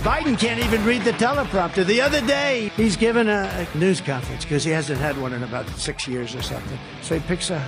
[0.00, 1.84] Biden can't even read the teleprompter.
[1.84, 5.42] The other day, he's given a, a news conference because he hasn't had one in
[5.42, 6.78] about six years or something.
[7.02, 7.58] So he picks a,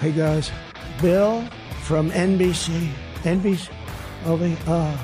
[0.00, 0.50] hey guys,
[1.00, 1.44] Bill
[1.82, 2.90] from NBC.
[3.22, 3.70] NBC?
[4.26, 4.98] Over uh.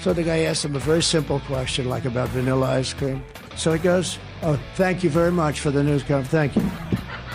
[0.00, 3.24] So the guy asks him a very simple question, like about vanilla ice cream.
[3.56, 6.28] So he goes, oh, thank you very much for the news conference.
[6.28, 6.70] Thank you.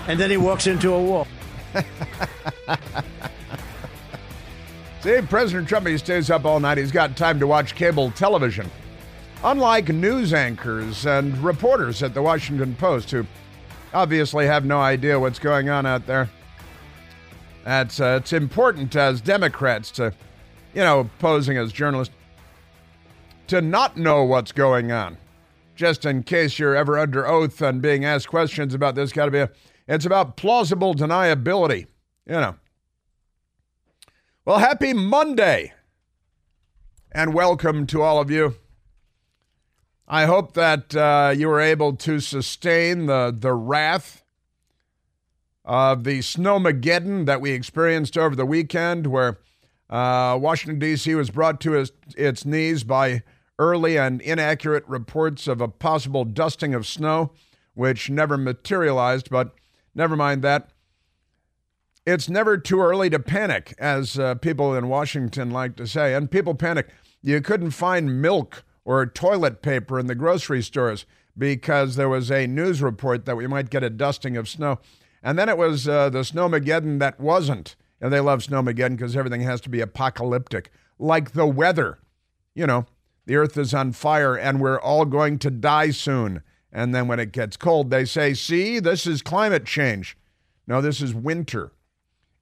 [0.07, 1.27] And then he walks into a wall.
[5.01, 6.77] See, President Trump, he stays up all night.
[6.77, 8.69] He's got time to watch cable television.
[9.45, 13.25] Unlike news anchors and reporters at the Washington Post, who
[13.93, 16.29] obviously have no idea what's going on out there.
[17.63, 20.13] That's, uh, it's important as Democrats to,
[20.73, 22.13] you know, posing as journalists,
[23.47, 25.17] to not know what's going on.
[25.75, 29.31] Just in case you're ever under oath and being asked questions about this, got to
[29.31, 29.49] be a,
[29.87, 31.87] it's about plausible deniability,
[32.25, 32.55] you know.
[34.49, 35.73] Well, happy Monday
[37.11, 38.55] and welcome to all of you.
[40.07, 44.23] I hope that uh, you were able to sustain the, the wrath
[45.63, 49.37] of the snowmageddon that we experienced over the weekend, where
[49.87, 51.13] uh, Washington, D.C.
[51.13, 53.21] was brought to its, its knees by
[53.59, 57.33] early and inaccurate reports of a possible dusting of snow,
[57.75, 59.53] which never materialized, but
[59.93, 60.71] never mind that.
[62.05, 66.13] It's never too early to panic, as uh, people in Washington like to say.
[66.13, 66.87] And people panic.
[67.21, 71.05] You couldn't find milk or toilet paper in the grocery stores
[71.37, 74.79] because there was a news report that we might get a dusting of snow.
[75.21, 77.75] And then it was uh, the snowmageddon that wasn't.
[78.01, 81.99] And they love snowmageddon because everything has to be apocalyptic, like the weather.
[82.55, 82.85] You know,
[83.25, 86.41] the earth is on fire and we're all going to die soon.
[86.71, 90.17] And then when it gets cold, they say, see, this is climate change.
[90.65, 91.73] No, this is winter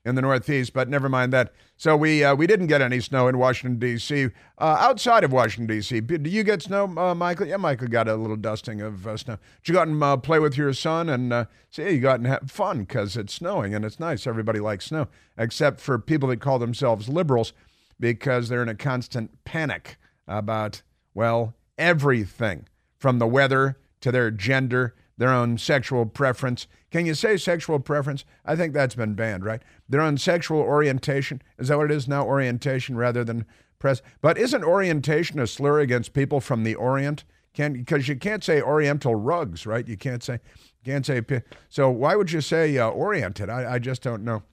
[0.08, 1.52] in the Northeast, but never mind that.
[1.76, 4.30] So we uh, we didn't get any snow in Washington D.C.
[4.58, 7.46] Uh, outside of Washington D.C., do you get snow, uh, Michael?
[7.46, 9.38] Yeah, Michael got a little dusting of uh, snow.
[9.62, 11.90] Did you go out and uh, play with your son and uh, see?
[11.90, 14.26] You got and have fun because it's snowing and it's nice.
[14.26, 17.52] Everybody likes snow, except for people that call themselves liberals
[18.00, 20.82] because they're in a constant panic about
[21.14, 22.66] well everything
[22.98, 26.68] from the weather to their gender their own sexual preference.
[26.92, 28.24] Can you say sexual preference?
[28.46, 29.62] I think that's been banned, right?
[29.90, 31.42] Their own sexual orientation.
[31.58, 32.26] Is that what it is now?
[32.26, 33.46] Orientation rather than
[33.80, 34.02] press.
[34.22, 37.24] But isn't orientation a slur against people from the Orient?
[37.54, 39.88] Can because you can't say Oriental rugs, right?
[39.88, 40.40] You can't say
[40.86, 41.22] can't say.
[41.70, 43.50] So why would you say uh, oriented?
[43.50, 44.44] I, I just don't know.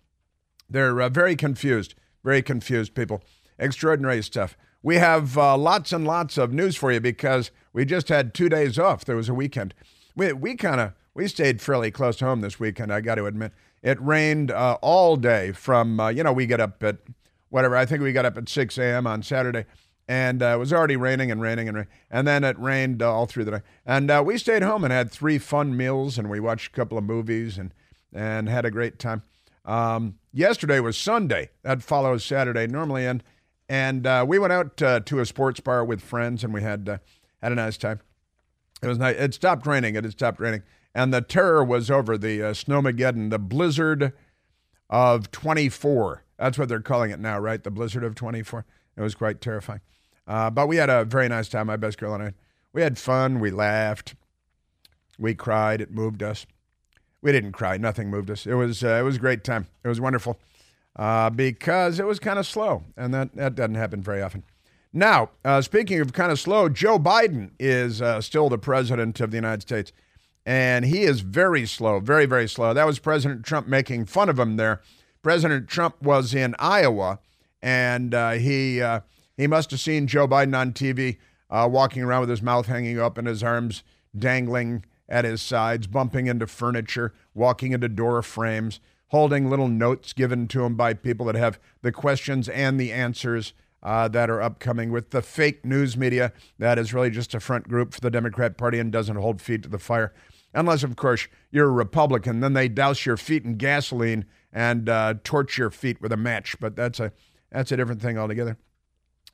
[0.69, 1.95] They're uh, very confused.
[2.25, 3.23] Very confused people.
[3.59, 4.57] Extraordinary stuff.
[4.83, 8.49] We have uh, lots and lots of news for you because we just had two
[8.49, 9.05] days off.
[9.05, 9.75] There was a weekend
[10.17, 12.93] we we kind of we stayed fairly close to home this weekend.
[12.93, 13.53] I got to admit,
[13.83, 15.53] it rained uh, all day.
[15.53, 16.99] From uh, you know, we get up at
[17.51, 17.77] whatever.
[17.77, 19.07] I think we got up at 6 a.m.
[19.07, 19.65] on Saturday,
[20.09, 21.87] and uh, it was already raining and raining and rain.
[22.11, 23.63] And then it rained uh, all through the night.
[23.87, 26.99] And uh, we stayed home and had three fun meals, and we watched a couple
[26.99, 27.73] of movies and
[28.13, 29.23] and had a great time.
[29.65, 31.51] Um, yesterday was Sunday.
[31.63, 33.23] That follows Saturday normally, and
[33.69, 37.01] and uh, we went out to a sports bar with friends, and we had
[37.43, 38.01] had a nice time.
[38.83, 39.17] It was nice.
[39.17, 39.95] It stopped raining.
[39.95, 40.62] It had stopped raining.
[40.95, 44.12] And the terror was over the uh, snowmageddon, the blizzard
[44.89, 46.23] of 24.
[46.39, 47.62] That's what they're calling it now, right?
[47.62, 48.65] The blizzard of 24.
[48.97, 49.81] It was quite terrifying.
[50.27, 52.33] Uh, but we had a very nice time, my best girl and I.
[52.73, 53.41] We had fun.
[53.41, 54.15] We laughed.
[55.19, 55.81] We cried.
[55.81, 56.47] It moved us.
[57.23, 57.77] We didn't cry.
[57.77, 58.47] Nothing moved us.
[58.47, 59.67] It was, uh, it was a great time.
[59.83, 60.39] It was wonderful
[60.97, 62.83] uh, because it was kind of slow.
[62.97, 64.45] And that, that doesn't happen very often.
[64.97, 69.32] Now, uh, speaking of kind of slow, Joe Biden is uh, still the president of
[69.32, 69.91] the United States,
[70.47, 72.72] and he is very slow, very, very slow.
[72.72, 74.82] That was President Trump making fun of him there.
[75.21, 77.19] President Trump was in Iowa,
[77.60, 79.00] and uh, he uh,
[79.37, 81.16] he must have seen Joe Biden on TV
[81.50, 83.82] uh, walking around with his mouth hanging up and his arms
[84.16, 88.78] dangling at his sides, bumping into furniture, walking into door frames,
[89.09, 93.55] holding little notes given to him by people that have the questions and the answers
[93.84, 97.69] uh, that are upcoming with the fake news media that is really just a front
[97.69, 100.14] group for the Democrat Party and doesn't hold feet to the fire.
[100.55, 105.14] Unless, of course, you're a Republican, then they douse your feet in gasoline and uh,
[105.25, 106.56] torch your feet with a match.
[106.61, 107.12] But that's a
[107.50, 108.56] that's a different thing altogether.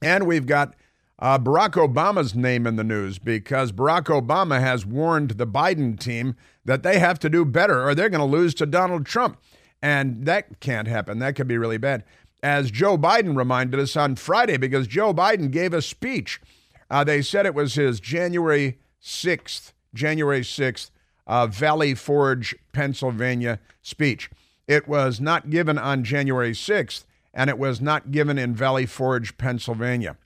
[0.02, 0.74] And we've got
[1.18, 6.34] uh, Barack Obama's name in the news because Barack Obama has warned the Biden team
[6.64, 9.38] that they have to do better or they're going to lose to Donald Trump.
[9.82, 11.18] And that can't happen.
[11.18, 12.04] That could be really bad
[12.42, 16.40] as Joe Biden reminded us on Friday, because Joe Biden gave a speech.
[16.90, 20.90] Uh, they said it was his January 6th, January 6th,
[21.26, 24.30] uh, Valley Forge, Pennsylvania speech.
[24.66, 29.36] It was not given on January 6th, and it was not given in Valley Forge,
[29.38, 30.16] Pennsylvania.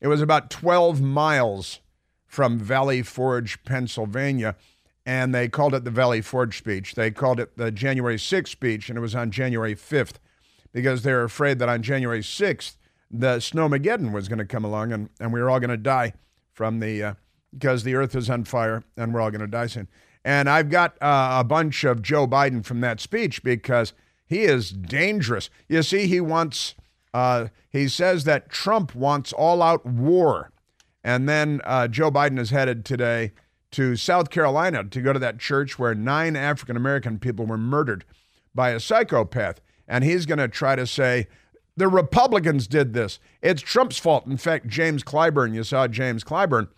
[0.00, 1.80] It was about 12 miles
[2.26, 4.56] from Valley Forge, Pennsylvania,
[5.04, 6.94] and they called it the Valley Forge speech.
[6.94, 10.14] They called it the January 6th speech, and it was on January 5th
[10.76, 12.76] because they're afraid that on January 6th,
[13.10, 16.12] the snowmageddon was going to come along and, and we were all going to die
[16.52, 17.14] from the, uh,
[17.50, 19.88] because the earth is on fire and we're all going to die soon.
[20.22, 23.94] And I've got uh, a bunch of Joe Biden from that speech because
[24.26, 25.48] he is dangerous.
[25.66, 26.74] You see, he wants,
[27.14, 30.50] uh, he says that Trump wants all out war.
[31.02, 33.32] And then uh, Joe Biden is headed today
[33.70, 38.04] to South Carolina to go to that church where nine African American people were murdered
[38.54, 39.62] by a psychopath.
[39.88, 41.26] And he's going to try to say,
[41.76, 43.18] the Republicans did this.
[43.42, 44.26] It's Trump's fault.
[44.26, 46.68] In fact, James Clyburn, you saw James Clyburn,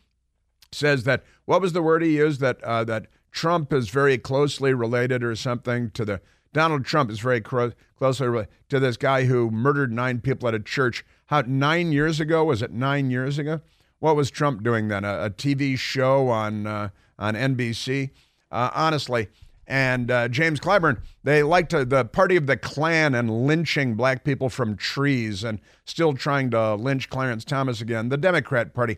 [0.72, 4.74] says that what was the word he used that uh, that Trump is very closely
[4.74, 6.20] related or something to the
[6.52, 10.54] Donald Trump is very cro- closely related to this guy who murdered nine people at
[10.54, 11.04] a church.
[11.26, 12.72] How nine years ago was it?
[12.72, 13.60] Nine years ago.
[14.00, 15.04] What was Trump doing then?
[15.04, 16.88] A, a TV show on uh,
[17.18, 18.10] on NBC.
[18.50, 19.28] Uh, honestly,
[19.68, 24.24] and uh, James Clyburn, they like to the party of the Klan and lynching black
[24.24, 28.08] people from trees and still trying to lynch Clarence Thomas again.
[28.08, 28.94] The Democrat Party,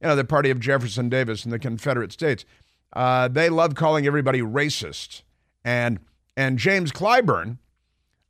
[0.00, 2.44] you know, the party of Jefferson Davis and the Confederate States,
[2.92, 5.22] uh, they love calling everybody racist.
[5.64, 6.00] And
[6.36, 7.56] and James Clyburn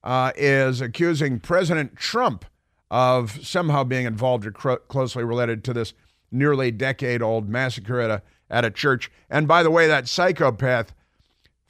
[0.04, 2.44] uh, is accusing President Trump
[2.88, 5.92] of somehow being involved or closely related to this
[6.30, 9.10] nearly decade-old massacre at a at a church.
[9.28, 10.94] And by the way, that psychopath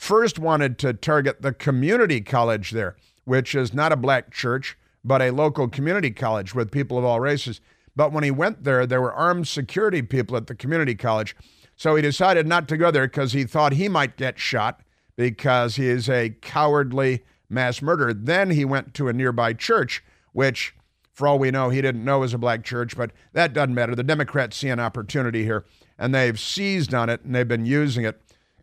[0.01, 5.21] first wanted to target the community college there, which is not a black church, but
[5.21, 7.61] a local community college with people of all races.
[7.95, 11.37] But when he went there, there were armed security people at the community college.
[11.77, 14.81] So he decided not to go there because he thought he might get shot
[15.17, 18.15] because he is a cowardly mass murderer.
[18.15, 20.75] Then he went to a nearby church, which,
[21.13, 23.95] for all we know, he didn't know was a black church, but that doesn't matter.
[23.95, 25.67] The Democrats see an opportunity here,
[25.99, 28.19] and they've seized on it and they've been using it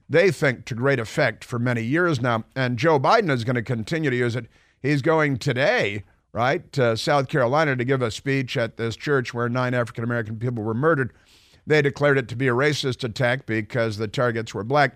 [0.09, 2.45] they think, to great effect for many years now.
[2.55, 4.47] And Joe Biden is going to continue to use it.
[4.81, 9.49] He's going today, right, to South Carolina to give a speech at this church where
[9.49, 11.13] nine African American people were murdered.
[11.65, 14.93] They declared it to be a racist attack because the targets were black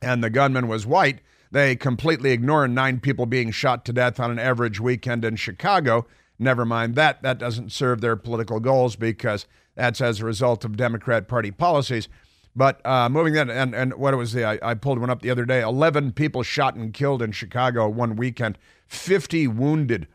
[0.00, 1.20] and the gunman was white.
[1.50, 6.06] They completely ignore nine people being shot to death on an average weekend in Chicago.
[6.38, 7.22] Never mind that.
[7.22, 12.08] That doesn't serve their political goals because that's as a result of Democrat Party policies.
[12.54, 15.22] But uh, moving that, and, and what it was, the, I, I pulled one up
[15.22, 18.58] the other day 11 people shot and killed in Chicago one weekend,
[18.88, 20.06] 50 wounded.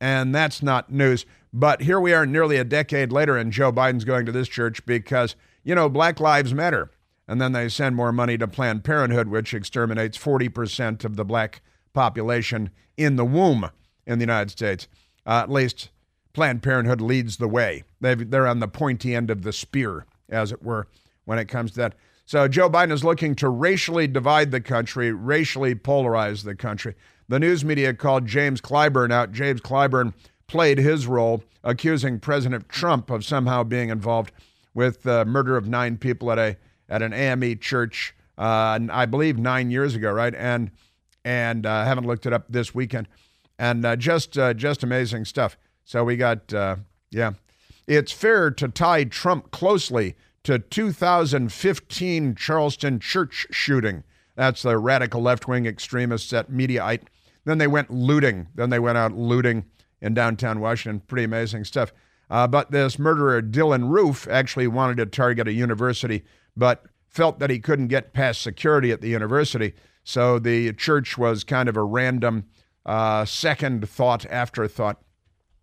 [0.00, 1.26] And that's not news.
[1.52, 4.86] But here we are nearly a decade later, and Joe Biden's going to this church
[4.86, 5.34] because,
[5.64, 6.90] you know, Black Lives Matter.
[7.26, 11.60] And then they send more money to Planned Parenthood, which exterminates 40% of the black
[11.92, 13.70] population in the womb
[14.06, 14.86] in the United States.
[15.26, 15.90] Uh, at least
[16.32, 17.82] Planned Parenthood leads the way.
[18.00, 20.86] they they're on the pointy end of the spear, as it were
[21.24, 21.94] when it comes to that.
[22.26, 26.94] So Joe Biden is looking to racially divide the country, racially polarize the country.
[27.28, 29.32] The news media called James Clyburn out.
[29.32, 30.14] James Clyburn
[30.46, 34.32] played his role, accusing President Trump of somehow being involved
[34.74, 36.56] with the murder of nine people at a
[36.88, 40.34] at an AME church, uh, I believe nine years ago, right?
[40.34, 40.70] And
[41.24, 43.08] and uh, haven't looked it up this weekend,
[43.58, 45.56] and uh, just uh, just amazing stuff.
[45.84, 46.76] So we got uh,
[47.10, 47.32] yeah,
[47.86, 54.04] it's fair to tie Trump closely to 2015 Charleston church shooting.
[54.36, 57.02] That's the radical left wing extremists at Mediaite.
[57.44, 58.48] Then they went looting.
[58.54, 59.66] Then they went out looting
[60.00, 61.00] in downtown Washington.
[61.06, 61.92] Pretty amazing stuff.
[62.30, 66.24] Uh, but this murderer, Dylann Roof, actually wanted to target a university,
[66.56, 69.74] but felt that he couldn't get past security at the university.
[70.04, 72.46] So the church was kind of a random
[72.86, 75.02] uh, second thought, afterthought.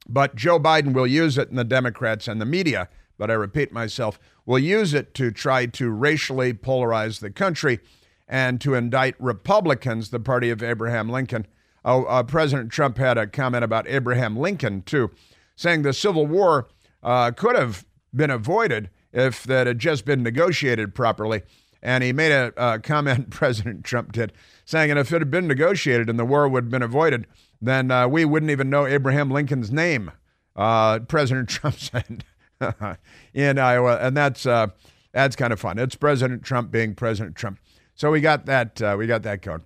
[0.09, 3.71] But Joe Biden will use it, in the Democrats and the media but I repeat
[3.71, 7.79] myself, will use it to try to racially polarize the country
[8.27, 11.45] and to indict Republicans, the party of Abraham Lincoln.
[11.85, 15.11] Oh, uh, President Trump had a comment about Abraham Lincoln, too,
[15.55, 16.67] saying the Civil War
[17.03, 17.85] uh, could have
[18.15, 21.43] been avoided if that had just been negotiated properly.
[21.81, 24.33] And he made a, comment, President Trump did,
[24.65, 27.27] saying, and if it had been negotiated and the war would have been avoided,
[27.61, 30.11] then uh, we wouldn't even know Abraham Lincoln's name.
[30.55, 32.23] Uh, President Trump said,
[33.33, 34.67] in Iowa, and that's uh,
[35.11, 35.79] that's kind of fun.
[35.79, 37.59] It's President Trump being President Trump.
[37.95, 39.63] So we got that uh, we got that code.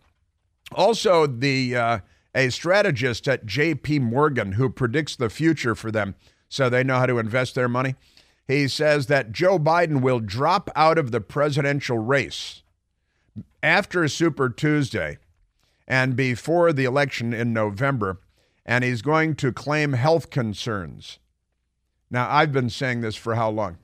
[0.73, 1.99] Also, the uh,
[2.33, 3.99] a strategist at J.P.
[3.99, 6.15] Morgan who predicts the future for them,
[6.47, 7.95] so they know how to invest their money.
[8.47, 12.63] He says that Joe Biden will drop out of the presidential race
[13.63, 15.17] after Super Tuesday
[15.87, 18.19] and before the election in November,
[18.65, 21.19] and he's going to claim health concerns
[22.11, 23.77] Now, I've been saying this for how long?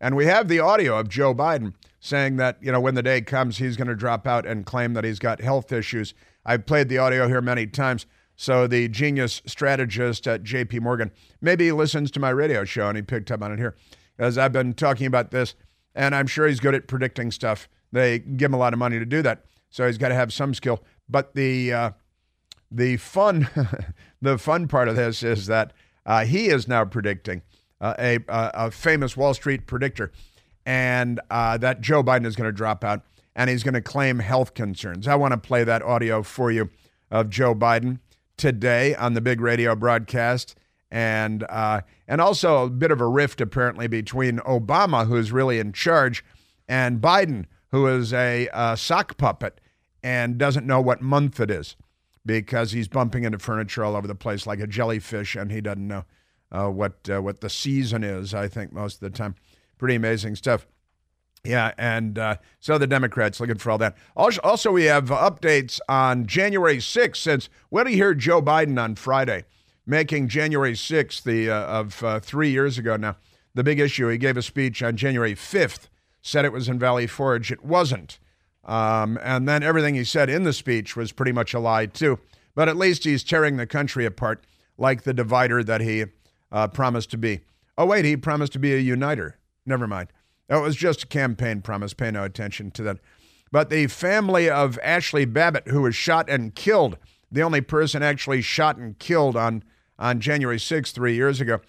[0.00, 3.20] And we have the audio of Joe Biden saying that, you know, when the day
[3.20, 6.12] comes, he's going to drop out and claim that he's got health issues.
[6.44, 8.04] I've played the audio here many times.
[8.34, 12.96] So the genius strategist at JP Morgan, maybe he listens to my radio show and
[12.96, 13.76] he picked up on it here.
[14.18, 15.54] As I've been talking about this,
[15.94, 17.68] and I'm sure he's good at predicting stuff.
[17.92, 19.44] They give him a lot of money to do that.
[19.70, 20.82] So he's got to have some skill.
[21.08, 21.90] But the uh,
[22.70, 23.48] the fun
[24.22, 25.72] the fun part of this is that
[26.04, 27.42] uh, he is now predicting
[27.82, 30.10] uh, a, a famous Wall Street predictor,
[30.64, 33.02] and uh, that Joe Biden is going to drop out
[33.34, 35.08] and he's going to claim health concerns.
[35.08, 36.70] I want to play that audio for you
[37.10, 37.98] of Joe Biden
[38.36, 40.56] today on the big radio broadcast.
[40.90, 45.72] And uh, and also a bit of a rift apparently between Obama, who's really in
[45.72, 46.22] charge,
[46.68, 49.58] and Biden, who is a, a sock puppet
[50.02, 51.76] and doesn't know what month it is
[52.26, 55.88] because he's bumping into furniture all over the place like a jellyfish, and he doesn't
[55.88, 56.04] know
[56.52, 58.34] uh, what uh, what the season is.
[58.34, 59.34] I think most of the time,
[59.78, 60.66] pretty amazing stuff.
[61.44, 63.96] Yeah, and uh, so the Democrats looking for all that.
[64.14, 67.16] Also, we have updates on January 6th.
[67.16, 69.44] Since when do you hear Joe Biden on Friday
[69.84, 73.16] making January 6th the uh, of uh, three years ago now
[73.54, 74.06] the big issue?
[74.08, 75.88] He gave a speech on January 5th,
[76.20, 77.50] said it was in Valley Forge.
[77.50, 78.20] It wasn't,
[78.64, 82.20] um, and then everything he said in the speech was pretty much a lie too.
[82.54, 84.44] But at least he's tearing the country apart
[84.78, 86.04] like the divider that he
[86.52, 87.40] uh, promised to be.
[87.76, 89.38] Oh, wait, he promised to be a uniter.
[89.66, 90.08] Never mind.
[90.48, 91.94] It was just a campaign promise.
[91.94, 92.98] Pay no attention to that.
[93.50, 96.98] But the family of Ashley Babbitt, who was shot and killed,
[97.30, 99.64] the only person actually shot and killed on,
[99.98, 101.60] on January 6th, three years ago,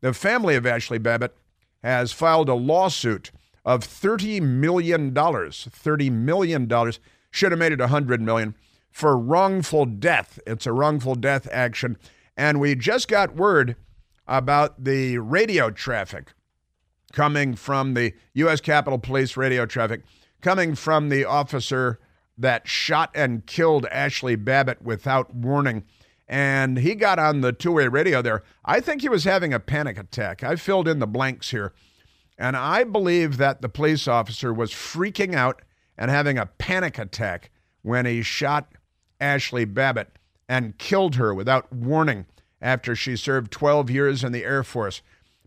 [0.00, 1.36] the family of Ashley Babbitt
[1.82, 3.30] has filed a lawsuit
[3.64, 5.12] of $30 million.
[5.12, 6.92] $30 million.
[7.30, 8.54] Should have made it 100 million
[8.90, 10.38] for wrongful death.
[10.46, 11.96] It's a wrongful death action.
[12.36, 13.76] And we just got word
[14.30, 16.32] about the radio traffic
[17.12, 18.60] coming from the U.S.
[18.60, 20.02] Capitol Police radio traffic,
[20.40, 21.98] coming from the officer
[22.38, 25.82] that shot and killed Ashley Babbitt without warning.
[26.28, 28.44] And he got on the two way radio there.
[28.64, 30.44] I think he was having a panic attack.
[30.44, 31.74] I filled in the blanks here.
[32.38, 35.60] And I believe that the police officer was freaking out
[35.98, 37.50] and having a panic attack
[37.82, 38.72] when he shot
[39.20, 40.16] Ashley Babbitt
[40.48, 42.26] and killed her without warning
[42.60, 45.02] after she served 12 years in the Air Force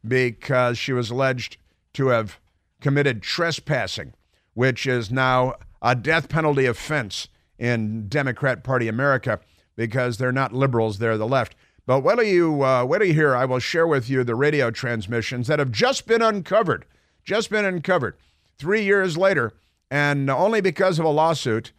[0.06, 1.58] because she was alleged
[1.94, 2.40] to have
[2.82, 4.14] committed trespassing,
[4.54, 7.28] which is now a death penalty offense
[7.58, 9.40] in Democrat Party America
[9.76, 11.56] because they're not liberals, they're the left.
[11.86, 14.72] But wait till you uh, wait you hear, I will share with you the radio
[14.72, 16.86] transmissions that have just been uncovered,
[17.24, 18.16] just been uncovered
[18.58, 19.54] three years later,
[19.92, 21.74] and only because of a lawsuit.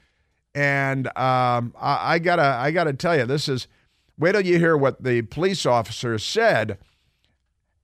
[0.55, 3.67] And um, I, I gotta I gotta tell you, this is
[4.19, 6.79] Wait till you hear what the police officer said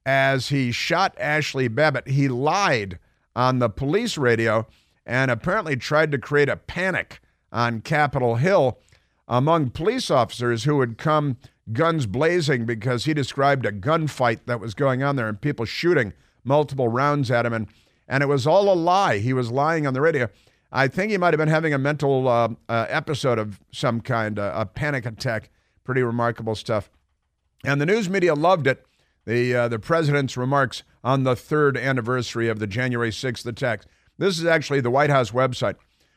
[0.06, 2.08] as he shot Ashley Babbitt.
[2.08, 2.99] He lied
[3.34, 4.66] on the police radio
[5.04, 7.20] and apparently tried to create a panic
[7.52, 8.78] on Capitol Hill
[9.26, 11.37] among police officers who had come
[11.72, 16.12] guns blazing because he described a gunfight that was going on there and people shooting
[16.44, 17.52] multiple rounds at him.
[17.52, 17.68] And,
[18.08, 19.18] and it was all a lie.
[19.18, 20.28] He was lying on the radio.
[20.72, 24.38] I think he might have been having a mental uh, uh, episode of some kind,
[24.38, 25.50] uh, a panic attack.
[25.84, 26.90] Pretty remarkable stuff.
[27.64, 28.84] And the news media loved it.
[29.26, 33.87] The, uh, the president's remarks on the third anniversary of the January 6th attacks.
[34.18, 35.76] This is actually the White House website.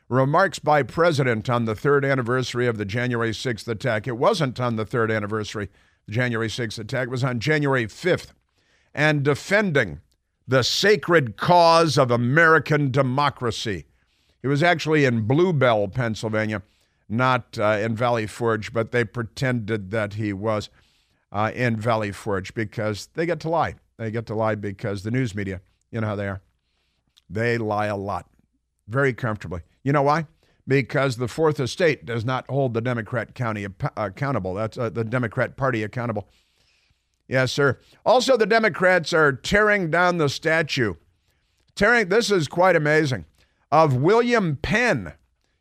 [0.09, 4.07] Remarks by President on the third anniversary of the January 6th attack.
[4.07, 5.69] It wasn't on the third anniversary,
[6.05, 7.07] the January 6th attack.
[7.07, 8.31] It was on January 5th.
[8.93, 10.01] And defending
[10.47, 13.85] the sacred cause of American democracy.
[14.41, 16.61] It was actually in Blue Bell, Pennsylvania
[17.09, 20.69] not uh, in Valley Forge, but they pretended that he was
[21.31, 23.75] uh, in Valley Forge because they get to lie.
[23.97, 26.41] They get to lie because the news media, you know how they are.
[27.29, 28.27] They lie a lot,
[28.87, 29.61] very comfortably.
[29.83, 30.27] You know why?
[30.67, 33.67] Because the Fourth Estate does not hold the Democrat County
[33.97, 34.53] accountable.
[34.53, 36.27] That's uh, the Democrat Party accountable.
[37.27, 37.79] Yes, sir.
[38.05, 40.93] Also, the Democrats are tearing down the statue.
[41.75, 42.09] Tearing.
[42.09, 43.25] This is quite amazing.
[43.71, 45.13] Of William Penn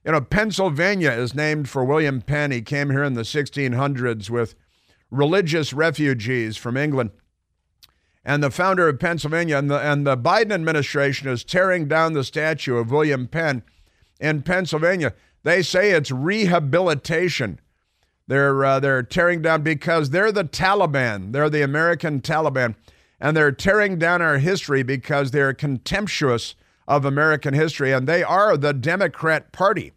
[0.05, 2.51] you know, Pennsylvania is named for William Penn.
[2.51, 4.55] He came here in the 1600s with
[5.11, 7.11] religious refugees from England.
[8.25, 12.25] And the founder of Pennsylvania and the, and the Biden administration is tearing down the
[12.25, 13.63] statue of William Penn
[14.21, 15.15] in Pennsylvania.
[15.43, 17.61] They say it's rehabilitation.
[18.29, 21.33] They're, uh, they're tearing down because they're the Taliban.
[21.33, 22.77] They're the American Taliban.
[23.21, 26.55] And they're tearing down our history because they're contemptuous
[26.87, 29.93] of American history, and they are the Democrat Party.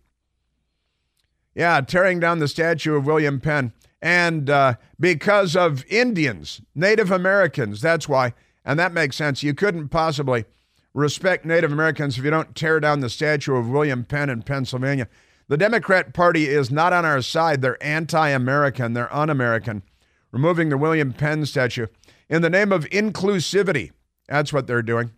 [1.54, 3.74] Yeah, tearing down the statue of William Penn.
[4.02, 8.34] And uh, because of Indians, Native Americans, that's why.
[8.64, 9.42] And that makes sense.
[9.42, 10.46] You couldn't possibly
[10.94, 15.08] respect Native Americans if you don't tear down the statue of William Penn in Pennsylvania.
[15.48, 17.62] The Democrat Party is not on our side.
[17.62, 19.84] They're anti American, they're un American,
[20.32, 21.88] removing the William Penn statue
[22.30, 23.92] in the name of inclusivity.
[24.28, 25.12] That's what they're doing.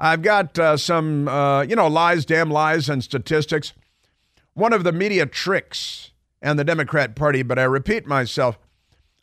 [0.00, 3.74] I've got uh, some, uh, you know, lies, damn lies, and statistics.
[4.54, 8.58] One of the media tricks and the Democrat Party, but I repeat myself,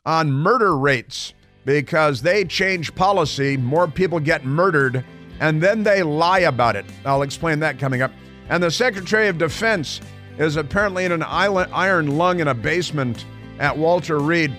[0.05, 1.33] on murder rates
[1.65, 5.03] because they change policy, more people get murdered,
[5.39, 6.85] and then they lie about it.
[7.05, 8.11] I'll explain that coming up.
[8.49, 9.99] And the Secretary of Defense
[10.37, 13.25] is apparently in an iron lung in a basement
[13.59, 14.55] at Walter Reed,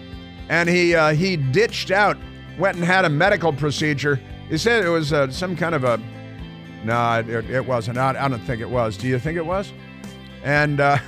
[0.49, 2.19] and he uh, he ditched out,
[2.59, 4.21] went and had a medical procedure.
[4.49, 6.01] He said it was uh, some kind of a
[6.85, 7.99] no, it, it wasn't.
[7.99, 8.97] I, I, don't think it was.
[8.97, 9.73] Do you think it was?
[10.45, 10.99] And uh,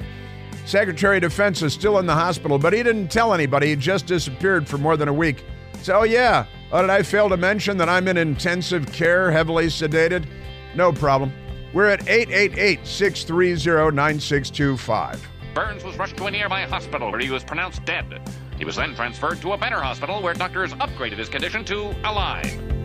[0.64, 3.68] Secretary of Defense is still in the hospital, but he didn't tell anybody.
[3.68, 5.44] He just disappeared for more than a week.
[5.82, 6.46] So, yeah.
[6.70, 10.26] Oh, did I fail to mention that I'm in intensive care, heavily sedated?
[10.74, 11.32] No problem.
[11.72, 15.28] We're at 888 630 9625.
[15.54, 18.20] Burns was rushed to a nearby hospital where he was pronounced dead.
[18.58, 22.77] He was then transferred to a better hospital where doctors upgraded his condition to alive.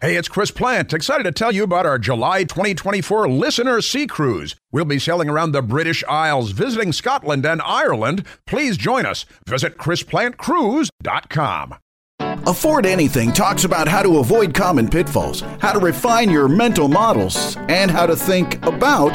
[0.00, 0.94] Hey, it's Chris Plante.
[0.94, 4.54] excited to tell you about our July 2024 Listener Sea Cruise.
[4.70, 8.24] We'll be sailing around the British Isles, visiting Scotland and Ireland.
[8.46, 9.26] Please join us.
[9.48, 11.74] Visit ChrisPlanteCruise.com.
[12.20, 17.56] Afford Anything talks about how to avoid common pitfalls, how to refine your mental models,
[17.68, 19.14] and how to think about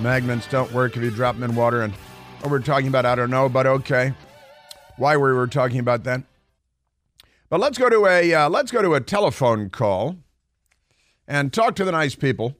[0.00, 1.82] Magnets don't work if you drop them in water.
[1.82, 1.92] And
[2.40, 4.14] what we're talking about, I don't know, but okay.
[4.96, 6.22] Why we were talking about that.
[7.48, 10.16] But let's go to a uh, let's go to a telephone call
[11.28, 12.56] and talk to the nice people.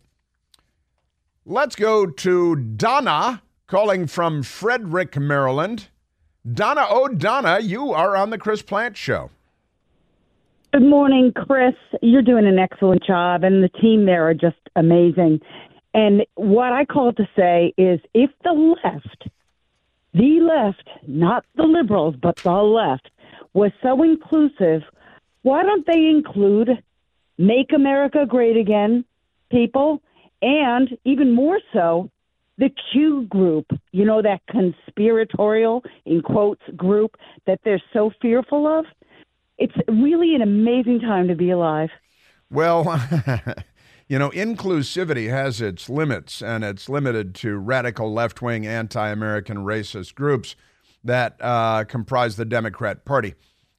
[1.45, 5.89] Let's go to Donna calling from Frederick, Maryland.
[6.51, 9.31] Donna, oh Donna, you are on the Chris Plante Show.
[10.73, 11.75] Good morning, Chris.
[12.01, 15.41] You're doing an excellent job, and the team there are just amazing.
[15.95, 19.29] And what I call to say is if the left,
[20.15, 23.11] the left, not the liberals, but the left,
[23.53, 24.83] was so inclusive,
[25.43, 26.83] why don't they include
[27.39, 29.05] Make America Great Again
[29.51, 30.03] people
[30.41, 32.11] and even more so
[32.59, 38.87] the Q group, you know, that conspiratorial, in quotes, group that they're so fearful of?
[39.59, 41.91] It's really an amazing time to be alive.
[42.51, 42.85] Well,
[44.13, 49.65] You know, inclusivity has its limits, and it's limited to radical left wing, anti American
[49.65, 50.55] racist groups
[51.03, 53.33] that uh, comprise the Democrat Party.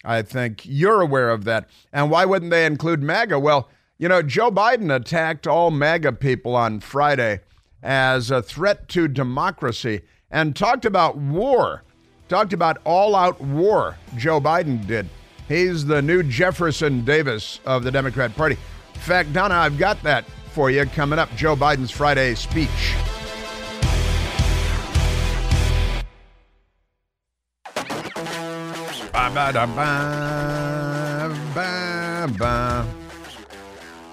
[0.04, 1.70] I think you're aware of that.
[1.92, 3.38] And why wouldn't they include MAGA?
[3.38, 3.70] Well,
[4.00, 7.42] you know, Joe Biden attacked all MAGA people on Friday
[7.84, 11.84] as a threat to democracy and talked about war,
[12.28, 14.00] talked about all out war.
[14.18, 15.08] Joe Biden did.
[15.48, 18.58] He's the new Jefferson Davis of the Democrat Party.
[18.94, 22.94] In fact, Donna, I've got that for you coming up Joe Biden's Friday speech.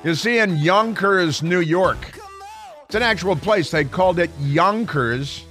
[0.02, 2.18] You see, in Yonkers, New York,
[2.86, 3.70] it's an actual place.
[3.70, 5.44] They called it Yonkers.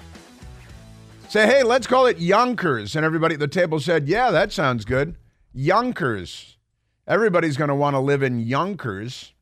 [1.30, 2.96] Say, hey, let's call it Yonkers.
[2.96, 5.15] And everybody at the table said, yeah, that sounds good.
[5.54, 6.58] Yonkers.
[7.10, 9.34] Everybody's going to want to live in Yonkers.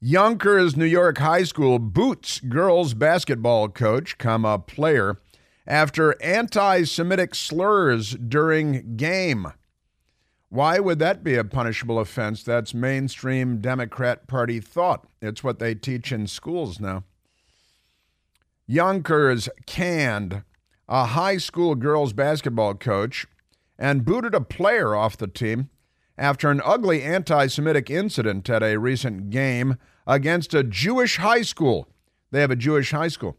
[0.00, 5.20] Yonkers New York High School boots girls basketball coach, comma player,
[5.64, 9.52] after anti-Semitic slurs during game.
[10.48, 12.42] Why would that be a punishable offense?
[12.42, 15.06] That's mainstream Democrat Party thought.
[15.22, 17.04] It's what they teach in schools now.
[18.66, 20.42] Yonkers canned
[20.88, 23.24] a high school girls basketball coach
[23.78, 25.70] and booted a player off the team
[26.16, 31.88] after an ugly anti Semitic incident at a recent game against a Jewish high school.
[32.30, 33.36] They have a Jewish high school.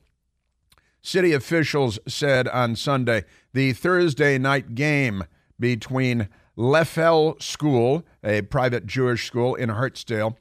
[1.02, 5.24] City officials said on Sunday the Thursday night game
[5.60, 10.36] between Leffell School, a private Jewish school in Hartsdale,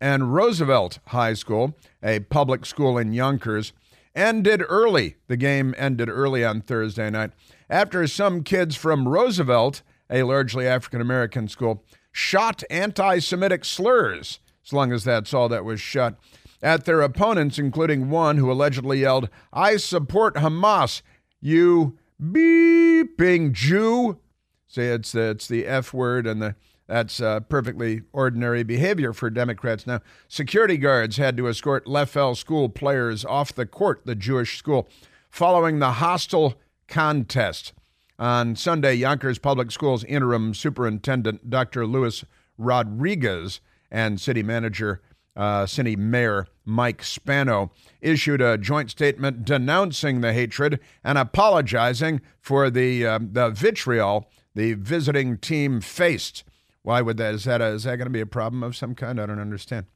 [0.00, 3.72] and Roosevelt High School, a public school in Yonkers,
[4.14, 5.16] ended early.
[5.28, 7.30] The game ended early on Thursday night
[7.68, 14.72] after some kids from Roosevelt a largely African American school, shot anti Semitic slurs, as
[14.72, 16.18] long as that's all that was shot,
[16.62, 21.02] at their opponents, including one who allegedly yelled, I support Hamas,
[21.40, 24.18] you beeping Jew.
[24.66, 29.86] See, it's, it's the F word, and the, that's uh, perfectly ordinary behavior for Democrats.
[29.86, 34.88] Now, security guards had to escort Leffell school players off the court, the Jewish school,
[35.30, 36.54] following the hostile
[36.88, 37.72] contest.
[38.18, 41.86] On Sunday, Yonkers Public Schools interim superintendent Dr.
[41.86, 42.24] Luis
[42.56, 43.60] Rodriguez
[43.92, 45.00] and city manager,
[45.36, 52.70] uh, city mayor Mike Spano issued a joint statement denouncing the hatred and apologizing for
[52.70, 54.28] the uh, the vitriol
[54.58, 56.42] the visiting team faced.
[56.82, 57.34] Why would that?
[57.34, 59.20] Is that, a, is that going to be a problem of some kind?
[59.20, 59.86] I don't understand.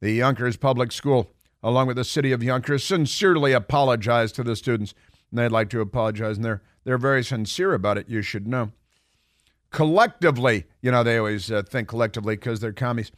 [0.00, 1.30] The Yonkers Public School,
[1.62, 4.94] along with the city of Yonkers, sincerely apologized to the students,
[5.34, 8.08] and they'd like to apologize, and they're they're very sincere about it.
[8.08, 8.70] You should know.
[9.70, 13.10] Collectively, you know, they always uh, think collectively because they're commies.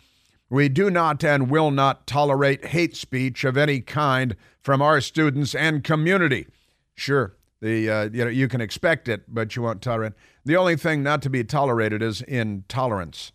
[0.48, 5.55] We do not and will not tolerate hate speech of any kind from our students
[5.55, 6.46] and community.
[6.94, 10.14] Sure, the uh, you know you can expect it, but you won't tolerate.
[10.46, 13.33] The only thing not to be tolerated is intolerance.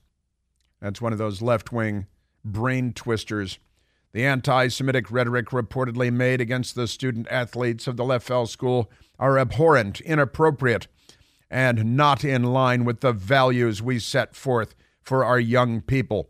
[0.81, 2.07] That's one of those left-wing
[2.43, 3.59] brain twisters.
[4.13, 10.01] The anti-Semitic rhetoric reportedly made against the student athletes of the Leffell School are abhorrent,
[10.01, 10.87] inappropriate,
[11.49, 16.29] and not in line with the values we set forth for our young people.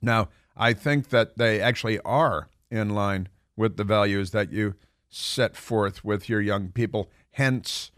[0.00, 4.74] Now, I think that they actually are in line with the values that you
[5.08, 7.10] set forth with your young people.
[7.32, 7.90] Hence,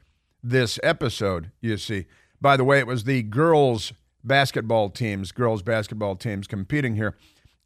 [0.43, 2.07] this episode, you see.
[2.41, 3.93] By the way, it was the girls'
[4.25, 7.17] basketball teams, girls' basketball teams competing here.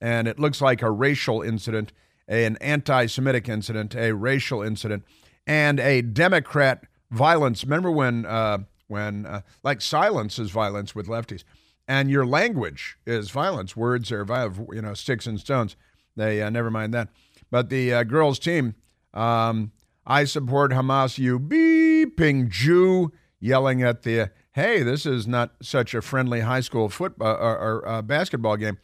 [0.01, 1.93] And it looks like a racial incident,
[2.29, 5.05] an anti Semitic incident, a racial incident,
[5.47, 7.65] and a Democrat violence.
[7.65, 11.45] Remember when, uh, when uh, like silence is violence with lefties
[11.89, 13.77] and your language is violence.
[13.77, 14.27] Words are,
[14.73, 15.77] you know, sticks and stones.
[16.17, 17.09] They uh, never mind that.
[17.51, 18.75] But the uh, girls' team,
[19.15, 19.73] um,
[20.07, 21.19] I support Hamas.
[21.19, 26.89] You beeping Jew, yelling at the hey, this is not such a friendly high school
[26.89, 28.79] football or, or uh, basketball game.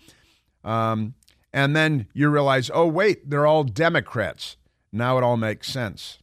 [0.64, 1.14] Um,
[1.53, 4.57] and then you realize, oh wait, they're all Democrats.
[4.92, 6.18] Now it all makes sense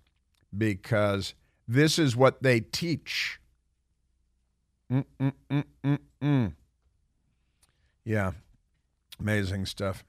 [0.55, 1.33] because
[1.67, 3.39] this is what they teach.
[4.91, 6.53] Mm-mm-mm-mm-mm.
[8.03, 8.31] Yeah,
[9.19, 10.03] amazing stuff.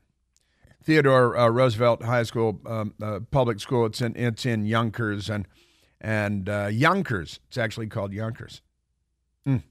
[0.82, 3.84] Theodore uh, Roosevelt High School, um, uh, public school.
[3.84, 5.46] It's in it's in Yonkers and
[6.00, 7.40] and uh, Yonkers.
[7.48, 8.62] It's actually called Yonkers.
[9.46, 9.62] Mm,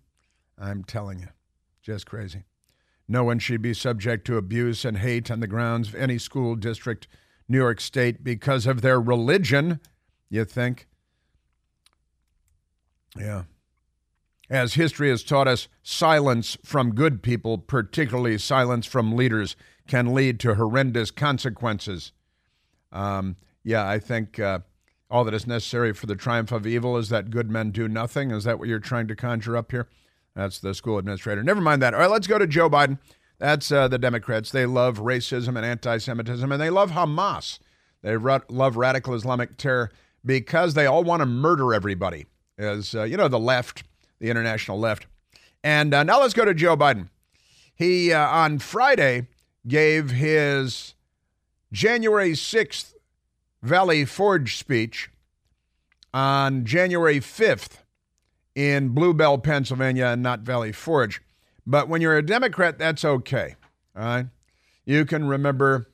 [0.60, 1.30] I'm telling you,
[1.82, 2.43] just crazy.
[3.12, 6.56] No one should be subject to abuse and hate on the grounds of any school
[6.56, 7.08] district,
[7.48, 9.80] New York State, because of their religion.
[10.30, 10.88] You think?
[13.17, 13.43] Yeah.
[14.48, 19.56] As history has taught us, silence from good people, particularly silence from leaders,
[19.88, 22.12] can lead to horrendous consequences.
[22.91, 24.60] Um, yeah, I think uh,
[25.10, 28.30] all that is necessary for the triumph of evil is that good men do nothing.
[28.30, 29.88] Is that what you're trying to conjure up here?
[30.36, 31.44] That's the school administrator.
[31.44, 31.94] Never mind that.
[31.94, 33.00] All right, let's go to Joe Biden.
[33.39, 34.52] That's uh, the Democrats.
[34.52, 37.60] They love racism and anti Semitism, and they love Hamas.
[38.02, 39.92] They ra- love radical Islamic terror
[40.26, 42.26] because they all want to murder everybody.
[42.58, 43.84] As uh, you know, the left
[44.20, 45.08] the international left.
[45.63, 47.10] And uh, now let's go to Joe Biden.
[47.74, 49.28] He, uh, on Friday,
[49.68, 50.94] gave his
[51.72, 52.94] January 6th
[53.62, 55.10] Valley Forge speech
[56.13, 57.80] on January 5th
[58.56, 61.22] in Blue Bell, Pennsylvania, and not Valley Forge.
[61.66, 63.56] But when you're a Democrat, that's okay.
[63.96, 64.26] All right.
[64.86, 65.88] You can remember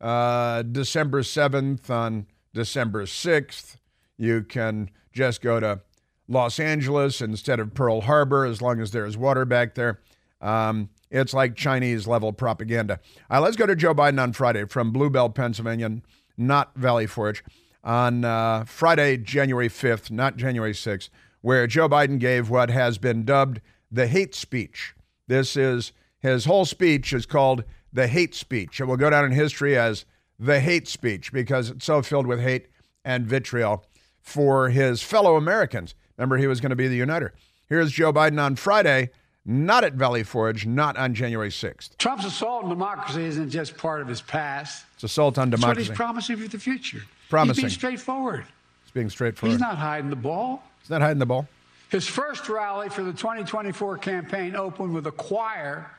[0.00, 3.76] uh, December 7th on December 6th.
[4.16, 5.80] You can just go to
[6.28, 10.00] Los Angeles instead of Pearl Harbor, as long as there's water back there.
[10.40, 13.00] Um, it's like Chinese level propaganda.
[13.30, 16.00] All right, let's go to Joe Biden on Friday from Blue Bell, Pennsylvania,
[16.36, 17.42] not Valley Forge,
[17.82, 21.08] on uh, Friday, January 5th, not January 6th,
[21.48, 24.94] where Joe Biden gave what has been dubbed the hate speech.
[25.28, 28.82] This is his whole speech is called the hate speech.
[28.82, 30.04] It will go down in history as
[30.38, 32.66] the hate speech because it's so filled with hate
[33.02, 33.86] and vitriol
[34.20, 35.94] for his fellow Americans.
[36.18, 37.32] Remember, he was going to be the uniter.
[37.66, 39.08] Here's Joe Biden on Friday,
[39.46, 41.96] not at Valley Forge, not on January 6th.
[41.96, 44.84] Trump's assault on democracy isn't just part of his past.
[44.96, 45.88] It's assault on democracy.
[45.88, 47.04] That's what he's promising for the future.
[47.30, 47.64] Promising.
[47.64, 48.44] He's being straightforward.
[48.84, 49.52] He's being straightforward.
[49.52, 50.62] He's not hiding the ball.
[50.88, 51.46] He's not hiding the ball.
[51.90, 55.90] His first rally for the 2024 campaign opened with a choir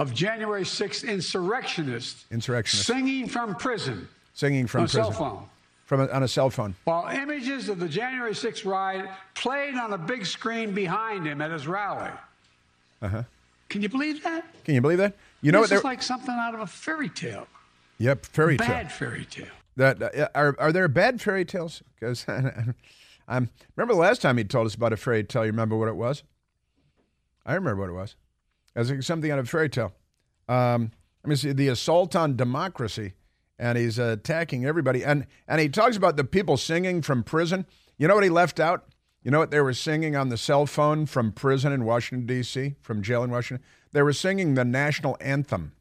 [0.00, 2.24] of January 6th insurrectionists.
[2.32, 2.88] Insurrectionists.
[2.88, 4.08] Singing from prison.
[4.34, 5.04] Singing from on prison.
[5.04, 5.44] cell phone.
[5.86, 6.74] from a, on a cell phone.
[6.82, 11.52] While images of the January 6th riot played on a big screen behind him at
[11.52, 12.10] his rally.
[13.00, 13.22] Uh huh.
[13.68, 14.44] Can you believe that?
[14.64, 15.14] Can you believe that?
[15.40, 17.46] You know this is like something out of a fairy tale.
[17.98, 18.66] Yep, fairy tale.
[18.66, 19.46] Bad fairy tale.
[19.76, 21.84] That uh, are are there bad fairy tales?
[21.94, 22.26] Because
[23.30, 25.44] I'm remember the last time he told us about a fairy tale.
[25.44, 26.24] You remember what it was?
[27.46, 28.16] I remember what it was.
[28.74, 29.92] It was something out of a fairy tale.
[30.48, 30.90] Um,
[31.22, 33.14] let me see the assault on democracy,
[33.58, 35.04] and he's attacking everybody.
[35.04, 37.66] And and he talks about the people singing from prison.
[37.96, 38.86] You know what he left out?
[39.22, 42.74] You know what they were singing on the cell phone from prison in Washington D.C.
[42.80, 43.64] from jail in Washington?
[43.92, 45.72] They were singing the national anthem.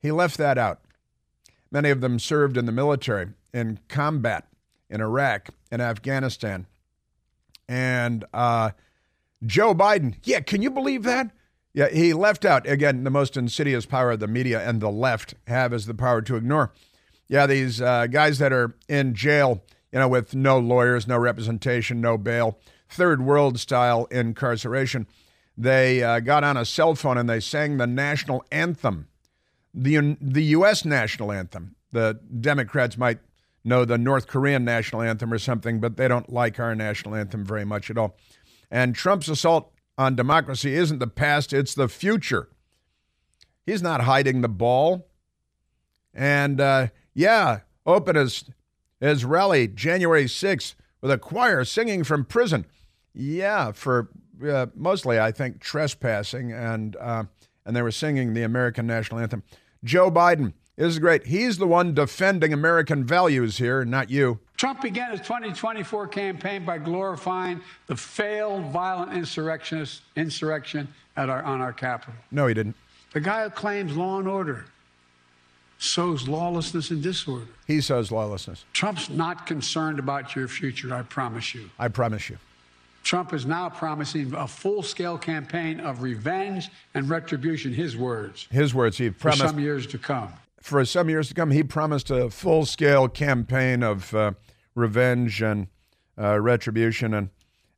[0.00, 0.80] He left that out.
[1.70, 4.46] Many of them served in the military, in combat,
[4.88, 6.66] in Iraq, in Afghanistan.
[7.68, 8.70] And uh,
[9.44, 11.30] Joe Biden, yeah, can you believe that?
[11.72, 15.74] Yeah, he left out, again, the most insidious power the media and the left have
[15.74, 16.72] is the power to ignore.
[17.28, 22.00] Yeah, these uh, guys that are in jail, you know, with no lawyers, no representation,
[22.00, 25.06] no bail, third world style incarceration,
[25.58, 29.08] they uh, got on a cell phone and they sang the national anthem
[29.76, 30.84] the the U.S.
[30.84, 31.76] national anthem.
[31.92, 33.18] The Democrats might
[33.66, 37.44] know the North Korean national anthem or something, but they don't like our national anthem
[37.44, 38.16] very much at all.
[38.70, 42.48] And Trump's assault on democracy isn't the past; it's the future.
[43.64, 45.08] He's not hiding the ball.
[46.14, 48.44] And uh, yeah, open his
[49.00, 52.64] his rally January 6th with a choir singing from prison.
[53.12, 54.08] Yeah, for
[54.46, 57.24] uh, mostly I think trespassing, and uh,
[57.64, 59.42] and they were singing the American national anthem.
[59.84, 60.54] Joe Biden.
[60.76, 61.26] This is great.
[61.26, 64.38] He's the one defending American values here, not you.
[64.58, 70.86] Trump began his 2024 campaign by glorifying the failed violent insurrectionist insurrection
[71.16, 72.12] at our, on our Capitol.
[72.30, 72.76] No, he didn't.
[73.14, 74.66] The guy who claims law and order
[75.78, 77.46] sows lawlessness and disorder.
[77.66, 78.66] He sows lawlessness.
[78.74, 81.70] Trump's not concerned about your future, I promise you.
[81.78, 82.36] I promise you.
[83.02, 88.46] Trump is now promising a full scale campaign of revenge and retribution, his words.
[88.50, 88.98] His words.
[88.98, 89.42] He promised.
[89.42, 90.32] For some years to come.
[90.66, 94.32] For some years to come, he promised a full scale campaign of uh,
[94.74, 95.68] revenge and
[96.18, 97.14] uh, retribution.
[97.14, 97.30] And,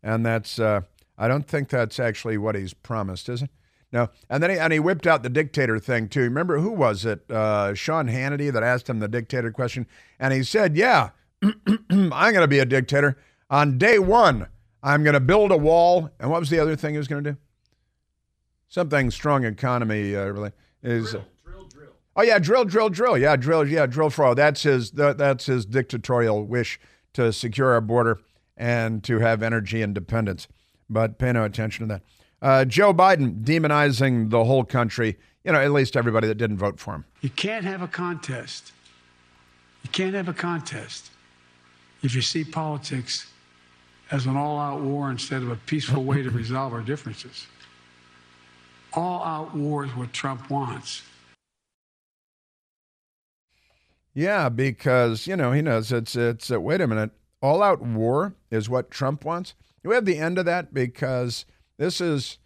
[0.02, 0.80] and that's, uh,
[1.18, 3.50] I don't think that's actually what he's promised, is it?
[3.92, 4.08] No.
[4.30, 6.22] And then he, and he whipped out the dictator thing, too.
[6.22, 7.30] Remember, who was it?
[7.30, 9.86] Uh, Sean Hannity that asked him the dictator question.
[10.18, 11.10] And he said, Yeah,
[11.42, 13.18] I'm going to be a dictator.
[13.50, 14.46] On day one,
[14.82, 16.08] I'm going to build a wall.
[16.18, 17.38] And what was the other thing he was going to do?
[18.66, 21.10] Something strong economy uh, really is.
[21.10, 21.26] Drill.
[22.18, 23.16] Oh yeah, drill, drill, drill.
[23.16, 23.66] Yeah, drill.
[23.66, 24.34] Yeah, drill for all.
[24.34, 24.90] That's his.
[24.90, 26.80] That's his dictatorial wish
[27.12, 28.20] to secure our border
[28.56, 30.48] and to have energy independence.
[30.90, 32.02] But pay no attention to that.
[32.42, 35.16] Uh, Joe Biden demonizing the whole country.
[35.44, 37.04] You know, at least everybody that didn't vote for him.
[37.20, 38.72] You can't have a contest.
[39.84, 41.12] You can't have a contest
[42.02, 43.30] if you see politics
[44.10, 47.46] as an all out war instead of a peaceful way to resolve our differences.
[48.92, 51.02] All out war is what Trump wants.
[54.18, 58.34] Yeah, because, you know, he knows it's, it's, uh, wait a minute, all out war
[58.50, 59.54] is what Trump wants.
[59.84, 61.44] We have the end of that because
[61.76, 62.38] this is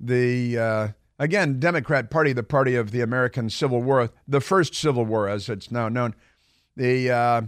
[0.00, 5.04] the, uh, again, Democrat Party, the party of the American Civil War, the first Civil
[5.04, 6.14] War, as it's now known.
[6.74, 7.42] The, uh,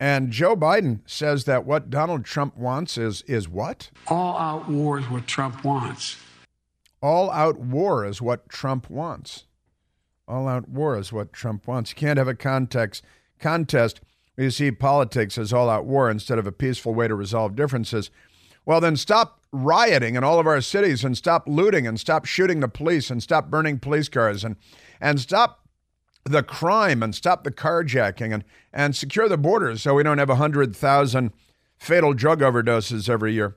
[0.00, 3.92] and Joe Biden says that what Donald Trump wants is is what?
[4.08, 6.16] All out war is what Trump wants.
[7.00, 9.44] All out war is what Trump wants.
[10.28, 11.90] All out war is what Trump wants.
[11.90, 13.02] You can't have a context
[13.40, 14.00] contest
[14.38, 18.10] you see politics as all out war instead of a peaceful way to resolve differences.
[18.64, 22.60] Well, then stop rioting in all of our cities and stop looting and stop shooting
[22.60, 24.56] the police and stop burning police cars and
[25.00, 25.66] and stop
[26.24, 30.28] the crime and stop the carjacking and, and secure the borders so we don't have
[30.28, 31.32] 100,000
[31.78, 33.56] fatal drug overdoses every year.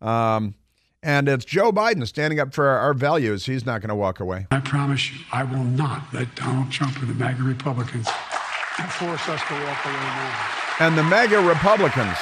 [0.00, 0.54] Um,
[1.02, 3.46] and it's Joe Biden standing up for our, values.
[3.46, 4.46] He's not going to walk away.
[4.50, 8.08] I promise you, I will not let Donald Trump and the MAGA Republicans
[8.90, 10.48] force us to walk away now.
[10.80, 12.16] And the MAGA Republicans.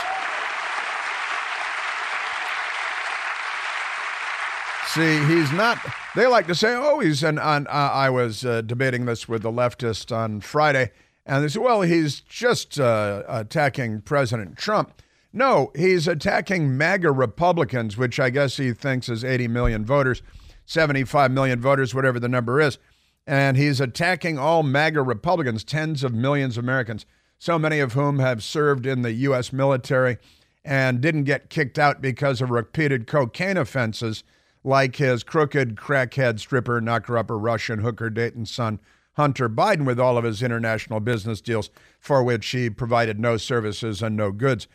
[4.89, 5.79] See, he's not.
[6.15, 9.43] They like to say, "Oh, he's." And on, uh, I was uh, debating this with
[9.43, 10.91] the leftist on Friday,
[11.27, 15.03] and they said, "Well, he's just uh, attacking President Trump."
[15.37, 20.22] No, he's attacking MAGA Republicans, which I guess he thinks is 80 million voters,
[20.64, 22.79] 75 million voters, whatever the number is,
[23.27, 27.05] and he's attacking all MAGA Republicans, tens of millions of Americans,
[27.37, 29.53] so many of whom have served in the U.S.
[29.53, 30.16] military
[30.64, 34.25] and didn't get kicked out because of repeated cocaine offenses
[34.64, 38.81] like his crooked crackhead stripper, knocker upper Russian hooker Dayton son,
[39.18, 41.68] Hunter Biden with all of his international business deals
[42.01, 44.66] for which he provided no services and no goods.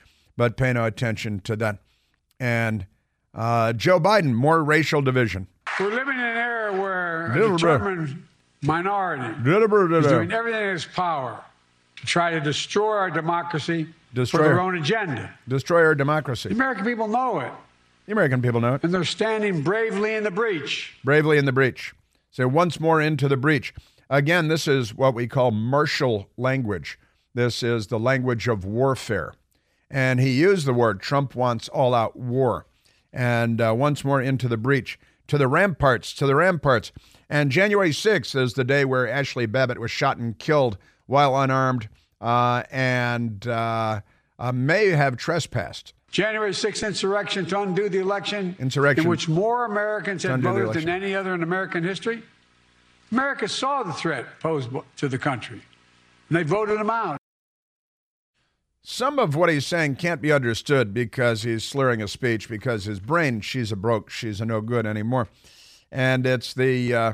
[0.41, 1.77] But pay no attention to that.
[2.39, 2.87] And
[3.35, 5.45] uh, Joe Biden, more racial division.
[5.79, 8.23] We're living in an era where a determined
[8.63, 11.39] minority is doing everything in its power
[11.97, 15.31] to try to destroy our democracy Destroy for their our- own agenda.
[15.47, 16.49] Destroy our democracy.
[16.49, 17.51] The American people know it,
[18.07, 18.83] The American people know it.
[18.83, 20.97] and they're standing bravely in the breach.
[21.03, 21.93] Bravely in the breach.
[22.31, 23.75] So once more into the breach.
[24.09, 26.97] Again, this is what we call martial language.
[27.35, 29.35] This is the language of warfare.
[29.91, 32.65] And he used the word Trump wants all out war.
[33.11, 34.97] And uh, once more into the breach.
[35.27, 36.91] To the ramparts, to the ramparts.
[37.29, 41.89] And January 6th is the day where Ashli Babbitt was shot and killed while unarmed
[42.21, 44.01] uh, and uh,
[44.39, 45.93] uh, may have trespassed.
[46.09, 49.05] January 6th insurrection to undo the election, Insurrection.
[49.05, 52.23] in which more Americans had voted than any other in American history.
[53.11, 55.61] America saw the threat posed to the country,
[56.29, 57.17] and they voted him out.
[58.83, 62.99] Some of what he's saying can't be understood because he's slurring a speech because his
[62.99, 65.27] brain, she's a broke, she's a no good anymore.
[65.91, 67.13] And it's the, uh,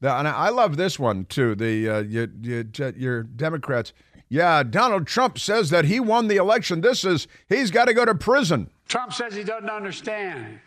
[0.00, 1.56] the and I love this one too.
[1.56, 2.64] The uh, you, you,
[2.96, 3.92] your Democrats,
[4.28, 6.80] yeah, Donald Trump says that he won the election.
[6.80, 8.70] This is he's got to go to prison.
[8.86, 10.60] Trump says he doesn't understand.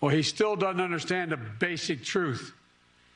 [0.00, 2.52] Well, he still doesn't understand the basic truth.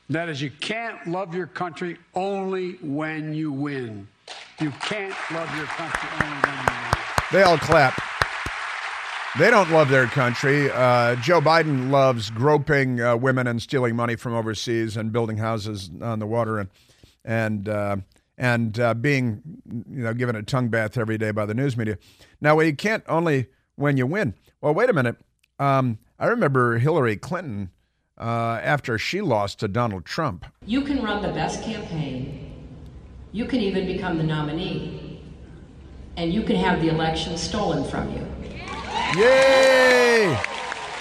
[0.09, 4.07] That is, you can't love your country only when you win.
[4.59, 6.91] You can't love your country only when you win.
[7.31, 8.01] They all clap.
[9.39, 10.69] They don't love their country.
[10.69, 15.89] Uh, Joe Biden loves groping uh, women and stealing money from overseas and building houses
[16.01, 16.69] on the water and
[17.23, 17.97] and uh,
[18.37, 19.41] and uh, being
[19.89, 21.97] you know given a tongue bath every day by the news media.
[22.41, 24.33] Now you can't only when you win.
[24.59, 25.15] Well, wait a minute.
[25.59, 27.69] Um, I remember Hillary Clinton
[28.19, 30.45] uh, after she lost to Donald Trump.
[30.65, 32.40] You can run the best campaign.
[33.31, 35.21] You can even become the nominee.
[36.17, 38.27] And you can have the election stolen from you.
[39.15, 40.37] Yay!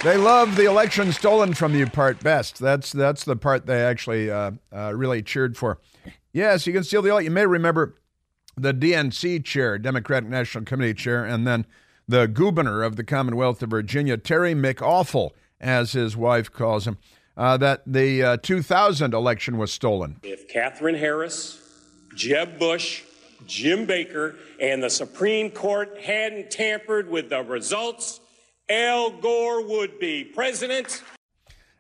[0.03, 2.59] They love the election stolen from you part best.
[2.59, 5.79] That's that's the part they actually uh, uh, really cheered for.
[6.33, 7.33] Yes, you can steal the election.
[7.33, 7.97] You may remember
[8.57, 11.67] the DNC chair, Democratic National Committee chair, and then
[12.09, 16.97] the governor of the Commonwealth of Virginia, Terry McAwful, as his wife calls him,
[17.37, 20.19] uh, that the uh, 2000 election was stolen.
[20.23, 21.60] If Katherine Harris,
[22.15, 23.03] Jeb Bush,
[23.47, 28.21] Jim Baker, and the Supreme Court hadn't tampered with the results,
[28.69, 31.03] Al Gore would be president.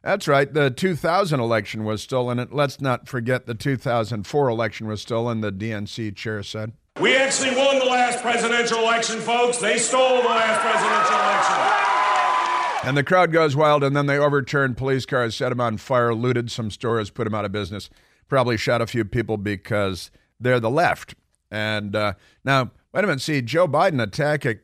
[0.02, 0.52] That's right.
[0.52, 2.38] The 2000 election was stolen.
[2.38, 6.72] And let's not forget the 2004 election was stolen, the DNC chair said.
[7.00, 9.58] We actually won the last presidential election, folks.
[9.58, 12.88] They stole the last presidential election.
[12.88, 16.14] And the crowd goes wild, and then they overturned police cars, set them on fire,
[16.14, 17.90] looted some stores, put them out of business,
[18.26, 20.10] probably shot a few people because
[20.40, 21.14] they're the left.
[21.50, 24.60] And uh, now, wait a minute, see, Joe Biden attacking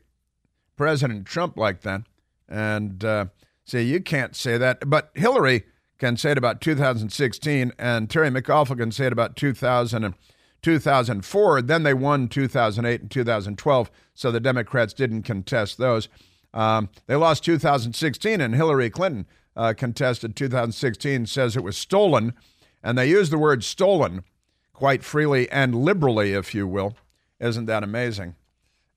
[0.75, 2.03] President Trump like that.
[2.47, 3.25] And uh,
[3.65, 4.89] see, you can't say that.
[4.89, 5.63] But Hillary
[5.97, 10.13] can say it about 2016, and Terry McAuliffe can say it about 2000 and
[10.61, 11.61] 2004.
[11.61, 16.07] Then they won 2008 and 2012, so the Democrats didn't contest those.
[16.53, 22.33] Um, they lost 2016, and Hillary Clinton uh, contested 2016, says it was stolen.
[22.83, 24.23] And they use the word stolen
[24.77, 26.95] quite freely and liberally, if you will.
[27.39, 28.35] Isn't that amazing?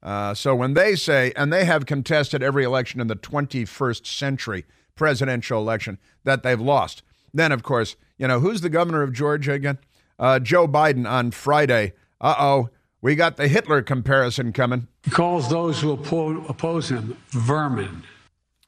[0.03, 4.66] Uh, so when they say, and they have contested every election in the 21st century
[4.95, 9.53] presidential election that they've lost, then of course, you know, who's the governor of Georgia
[9.53, 9.79] again?
[10.19, 11.95] Uh, Joe Biden on Friday.
[12.21, 12.69] Uh oh,
[13.01, 14.87] we got the Hitler comparison coming.
[15.03, 18.03] He calls those who oppose him vermin.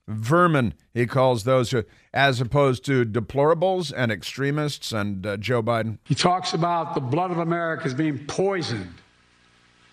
[0.08, 5.98] Vermin, he calls those who, as opposed to deplorables and extremists and uh, Joe Biden.
[6.04, 8.94] He talks about the blood of America as being poisoned,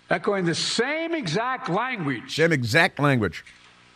[0.09, 3.45] echoing the same exact language Same exact language.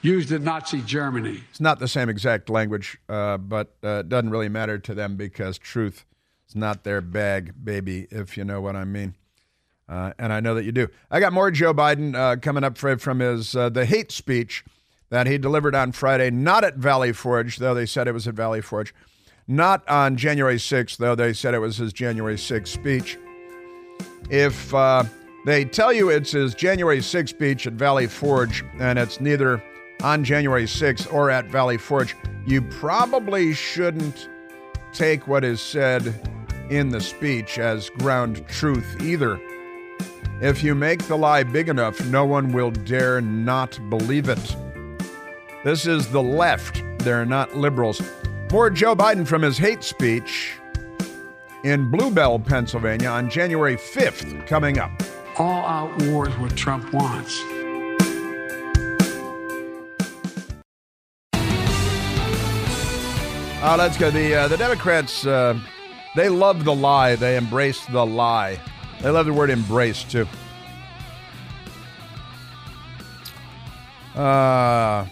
[0.03, 1.41] used in Nazi Germany.
[1.49, 5.15] It's not the same exact language, uh, but uh, it doesn't really matter to them
[5.15, 6.05] because truth
[6.47, 9.15] is not their bag, baby, if you know what I mean.
[9.89, 10.87] Uh, and I know that you do.
[11.11, 14.63] I got more Joe Biden uh, coming up for, from his uh, the hate speech
[15.13, 18.33] that he delivered on Friday, not at Valley Forge, though they said it was at
[18.33, 18.95] Valley Forge,
[19.47, 23.19] not on January 6th, though they said it was his January 6th speech.
[24.31, 25.03] If uh,
[25.45, 29.61] they tell you it's his January 6th speech at Valley Forge and it's neither
[30.01, 32.15] on January 6th or at Valley Forge,
[32.47, 34.27] you probably shouldn't
[34.93, 36.11] take what is said
[36.71, 39.39] in the speech as ground truth either.
[40.41, 44.55] If you make the lie big enough, no one will dare not believe it.
[45.63, 46.83] This is the left.
[46.99, 48.01] They're not liberals.
[48.51, 50.57] More Joe Biden from his hate speech.
[51.63, 54.91] in Blue Bell, Pennsylvania on January 5th, coming up.
[55.37, 57.41] All out war is what Trump wants.
[63.63, 64.11] Uh, let's go.
[64.11, 65.57] The uh, the Democrats uh,
[66.17, 67.15] they love the lie.
[67.15, 68.59] They embrace the lie.
[69.01, 70.27] They love the word embrace too.
[74.13, 75.07] Uh,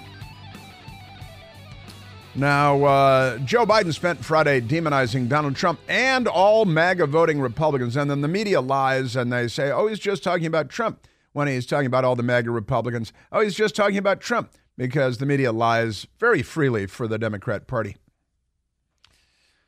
[2.36, 8.10] now, uh, Joe Biden spent Friday demonizing Donald Trump and all MAGA voting Republicans, and
[8.10, 11.66] then the media lies and they say, "Oh, he's just talking about Trump." When he's
[11.66, 15.54] talking about all the MAGA Republicans, oh, he's just talking about Trump because the media
[15.54, 17.96] lies very freely for the Democrat Party.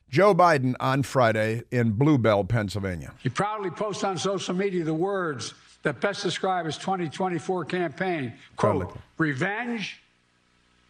[0.09, 3.13] Joe Biden on Friday in Blue Bell, Pennsylvania.
[3.23, 5.53] He proudly posts on social media the words
[5.83, 9.01] that best describe his 2024 campaign quote, Probably.
[9.17, 10.01] revenge,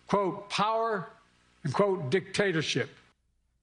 [0.08, 1.08] quote, power,
[1.72, 2.90] quote, dictatorship.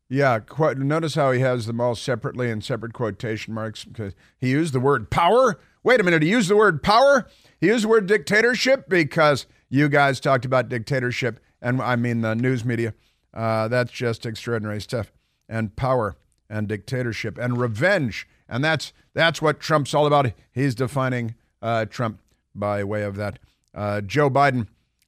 [0.08, 4.50] Yeah, quite, notice how he has them all separately in separate quotation marks because he
[4.50, 5.60] used the word power.
[5.84, 7.28] Wait a minute, he used the word power?
[7.60, 12.34] He used the word dictatorship because you guys talked about dictatorship, and I mean the
[12.34, 12.92] news media.
[13.32, 15.12] Uh, that's just extraordinary stuff
[15.48, 16.16] and power
[16.48, 18.28] and dictatorship and revenge.
[18.48, 20.32] And that's that's what Trump's all about.
[20.52, 22.20] He's defining uh, Trump
[22.54, 23.38] by way of that.
[23.72, 24.66] Uh, Joe Biden,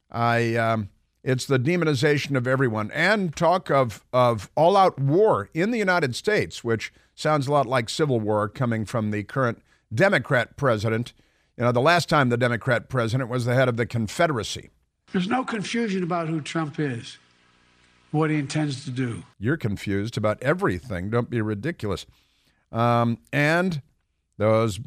[0.09, 0.89] I um,
[1.23, 6.15] it's the demonization of everyone and talk of of all out war in the United
[6.15, 9.61] States, which sounds a lot like civil war coming from the current
[9.93, 11.13] Democrat president.
[11.57, 14.69] You know, the last time the Democrat president was the head of the Confederacy.
[15.11, 17.17] There's no confusion about who Trump is
[18.13, 19.23] what he intends to do.
[19.39, 21.09] You're confused about everything.
[21.09, 22.05] Don't be ridiculous.
[22.71, 23.81] Um, and
[24.37, 24.79] those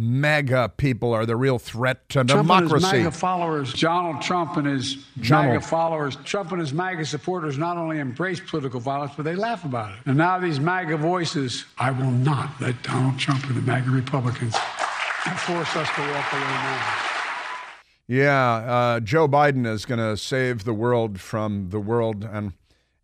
[0.00, 2.74] MAGA people are the real threat to Trump democracy.
[2.74, 5.54] And his MAGA followers, Donald Trump and his Donald.
[5.54, 9.64] MAGA followers, Trump and his MAGA supporters not only embrace political violence, but they laugh
[9.64, 9.98] about it.
[10.06, 14.56] And now these MAGA voices, I will not let Donald Trump and the MAGA Republicans
[15.38, 16.94] force us to walk away now.
[18.06, 22.52] Yeah, uh, Joe Biden is going to save the world from the world and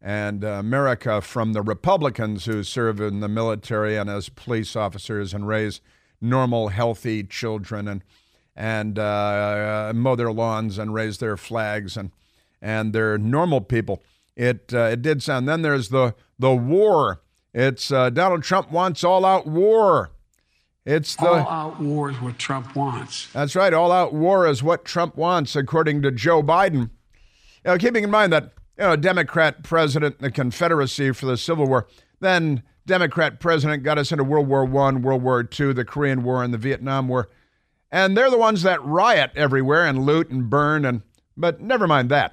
[0.01, 5.32] and uh, America from the Republicans who serve in the military and as police officers
[5.32, 5.80] and raise
[6.25, 8.03] normal, healthy children and
[8.57, 12.11] and uh, mow their lawns and raise their flags and
[12.62, 14.03] and they're normal people.
[14.37, 15.49] It uh, it did sound.
[15.49, 17.22] Then there's the the war.
[17.53, 20.11] It's uh, Donald Trump wants all out war.
[20.85, 23.33] It's the all out war is what Trump wants.
[23.33, 23.72] That's right.
[23.72, 26.91] All out war is what Trump wants, according to Joe Biden.
[27.64, 31.66] Know, keeping in mind that you know, Democrat president in the Confederacy for the Civil
[31.66, 31.87] War,
[32.20, 36.43] then Democrat president got us into World War One, World War Two, the Korean War,
[36.43, 37.28] and the Vietnam War,
[37.91, 41.03] and they're the ones that riot everywhere and loot and burn and.
[41.37, 42.32] But never mind that.